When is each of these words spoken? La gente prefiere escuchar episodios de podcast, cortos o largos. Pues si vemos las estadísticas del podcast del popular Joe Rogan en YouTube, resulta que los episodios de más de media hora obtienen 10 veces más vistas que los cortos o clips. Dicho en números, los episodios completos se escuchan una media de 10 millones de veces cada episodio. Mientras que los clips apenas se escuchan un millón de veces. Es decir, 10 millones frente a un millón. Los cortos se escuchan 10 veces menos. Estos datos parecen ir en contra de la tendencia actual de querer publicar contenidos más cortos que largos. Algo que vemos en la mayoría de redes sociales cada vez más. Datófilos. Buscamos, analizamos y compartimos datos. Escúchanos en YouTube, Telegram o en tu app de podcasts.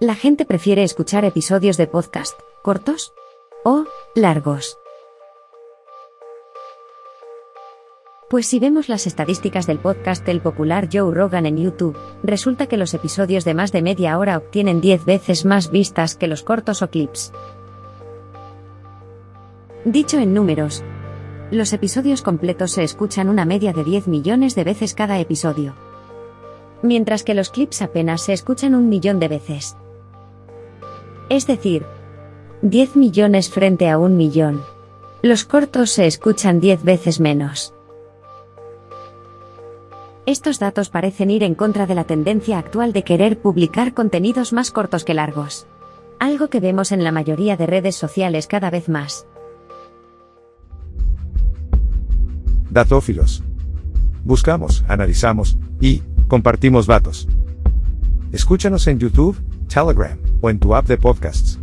La 0.00 0.16
gente 0.16 0.44
prefiere 0.44 0.82
escuchar 0.82 1.24
episodios 1.24 1.76
de 1.76 1.86
podcast, 1.86 2.36
cortos 2.62 3.14
o 3.64 3.84
largos. 4.16 4.76
Pues 8.28 8.48
si 8.48 8.58
vemos 8.58 8.88
las 8.88 9.06
estadísticas 9.06 9.68
del 9.68 9.78
podcast 9.78 10.26
del 10.26 10.40
popular 10.40 10.88
Joe 10.92 11.14
Rogan 11.14 11.46
en 11.46 11.58
YouTube, 11.58 11.96
resulta 12.24 12.66
que 12.66 12.76
los 12.76 12.92
episodios 12.92 13.44
de 13.44 13.54
más 13.54 13.70
de 13.70 13.82
media 13.82 14.18
hora 14.18 14.36
obtienen 14.36 14.80
10 14.80 15.04
veces 15.04 15.44
más 15.44 15.70
vistas 15.70 16.16
que 16.16 16.26
los 16.26 16.42
cortos 16.42 16.82
o 16.82 16.90
clips. 16.90 17.32
Dicho 19.84 20.18
en 20.18 20.34
números, 20.34 20.82
los 21.52 21.72
episodios 21.72 22.22
completos 22.22 22.72
se 22.72 22.82
escuchan 22.82 23.28
una 23.28 23.44
media 23.44 23.72
de 23.72 23.84
10 23.84 24.08
millones 24.08 24.56
de 24.56 24.64
veces 24.64 24.92
cada 24.92 25.20
episodio. 25.20 25.76
Mientras 26.82 27.22
que 27.22 27.34
los 27.34 27.50
clips 27.50 27.80
apenas 27.80 28.22
se 28.22 28.32
escuchan 28.32 28.74
un 28.74 28.88
millón 28.88 29.20
de 29.20 29.28
veces. 29.28 29.76
Es 31.28 31.46
decir, 31.46 31.84
10 32.62 32.96
millones 32.96 33.50
frente 33.50 33.88
a 33.88 33.98
un 33.98 34.16
millón. 34.16 34.62
Los 35.22 35.44
cortos 35.44 35.90
se 35.90 36.06
escuchan 36.06 36.60
10 36.60 36.82
veces 36.82 37.20
menos. 37.20 37.74
Estos 40.26 40.58
datos 40.58 40.88
parecen 40.88 41.30
ir 41.30 41.42
en 41.42 41.54
contra 41.54 41.86
de 41.86 41.94
la 41.94 42.04
tendencia 42.04 42.58
actual 42.58 42.92
de 42.92 43.04
querer 43.04 43.38
publicar 43.38 43.92
contenidos 43.92 44.52
más 44.52 44.70
cortos 44.70 45.04
que 45.04 45.14
largos. 45.14 45.66
Algo 46.18 46.48
que 46.48 46.60
vemos 46.60 46.92
en 46.92 47.04
la 47.04 47.12
mayoría 47.12 47.56
de 47.56 47.66
redes 47.66 47.96
sociales 47.96 48.46
cada 48.46 48.70
vez 48.70 48.88
más. 48.88 49.26
Datófilos. 52.70 53.42
Buscamos, 54.24 54.84
analizamos 54.88 55.58
y 55.80 56.02
compartimos 56.28 56.86
datos. 56.86 57.28
Escúchanos 58.32 58.86
en 58.86 58.98
YouTube, 58.98 59.36
Telegram 59.68 60.23
o 60.44 60.50
en 60.50 60.58
tu 60.58 60.74
app 60.74 60.86
de 60.86 60.98
podcasts. 60.98 61.53